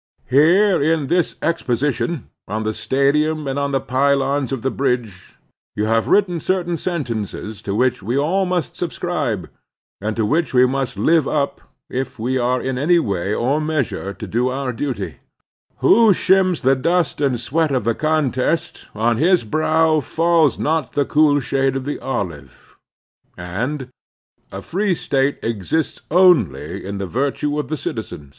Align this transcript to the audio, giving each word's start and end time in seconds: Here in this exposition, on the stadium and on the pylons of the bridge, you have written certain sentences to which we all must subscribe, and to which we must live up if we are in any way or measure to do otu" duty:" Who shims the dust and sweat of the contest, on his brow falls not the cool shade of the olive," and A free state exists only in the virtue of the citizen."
Here 0.25 0.81
in 0.81 1.05
this 1.13 1.35
exposition, 1.43 2.31
on 2.47 2.63
the 2.63 2.73
stadium 2.73 3.47
and 3.47 3.59
on 3.59 3.71
the 3.71 3.79
pylons 3.79 4.51
of 4.51 4.63
the 4.63 4.71
bridge, 4.71 5.35
you 5.75 5.85
have 5.85 6.07
written 6.07 6.39
certain 6.39 6.75
sentences 6.75 7.61
to 7.61 7.75
which 7.75 8.01
we 8.01 8.17
all 8.17 8.47
must 8.47 8.75
subscribe, 8.75 9.47
and 10.01 10.15
to 10.15 10.25
which 10.25 10.55
we 10.55 10.65
must 10.65 10.97
live 10.97 11.27
up 11.27 11.61
if 11.87 12.17
we 12.17 12.39
are 12.39 12.59
in 12.59 12.79
any 12.79 12.97
way 12.97 13.31
or 13.31 13.61
measure 13.61 14.11
to 14.11 14.25
do 14.25 14.45
otu" 14.45 14.75
duty:" 14.75 15.17
Who 15.81 16.13
shims 16.13 16.61
the 16.61 16.75
dust 16.75 17.21
and 17.21 17.39
sweat 17.39 17.69
of 17.71 17.83
the 17.83 17.93
contest, 17.93 18.87
on 18.95 19.17
his 19.17 19.43
brow 19.43 19.99
falls 19.99 20.57
not 20.57 20.93
the 20.93 21.05
cool 21.05 21.39
shade 21.39 21.75
of 21.75 21.85
the 21.85 21.99
olive," 21.99 22.75
and 23.37 23.87
A 24.51 24.63
free 24.63 24.95
state 24.95 25.37
exists 25.43 26.01
only 26.09 26.83
in 26.83 26.97
the 26.97 27.05
virtue 27.05 27.59
of 27.59 27.67
the 27.67 27.77
citizen." 27.77 28.29